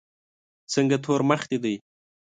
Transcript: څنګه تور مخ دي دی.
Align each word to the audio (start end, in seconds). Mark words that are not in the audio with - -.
څنګه 0.73 0.97
تور 1.03 1.21
مخ 1.29 1.41
دي 1.49 1.57
دی. 1.63 1.75